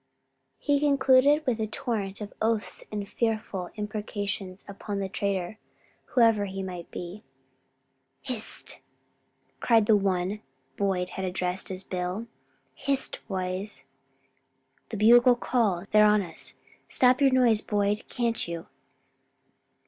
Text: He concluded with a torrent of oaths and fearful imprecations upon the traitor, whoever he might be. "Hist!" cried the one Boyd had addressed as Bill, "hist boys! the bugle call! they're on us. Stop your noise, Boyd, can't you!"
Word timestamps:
He 0.57 0.79
concluded 0.79 1.45
with 1.45 1.59
a 1.59 1.67
torrent 1.67 2.21
of 2.21 2.33
oaths 2.41 2.83
and 2.91 3.07
fearful 3.07 3.69
imprecations 3.75 4.65
upon 4.67 4.97
the 4.97 5.07
traitor, 5.07 5.59
whoever 6.05 6.45
he 6.45 6.63
might 6.63 6.89
be. 6.89 7.21
"Hist!" 8.23 8.79
cried 9.59 9.85
the 9.85 9.95
one 9.95 10.41
Boyd 10.75 11.09
had 11.09 11.25
addressed 11.25 11.69
as 11.69 11.83
Bill, 11.83 12.25
"hist 12.73 13.19
boys! 13.27 13.83
the 14.89 14.97
bugle 14.97 15.35
call! 15.35 15.85
they're 15.91 16.07
on 16.07 16.23
us. 16.23 16.55
Stop 16.89 17.21
your 17.21 17.29
noise, 17.29 17.61
Boyd, 17.61 18.01
can't 18.09 18.47
you!" 18.47 18.65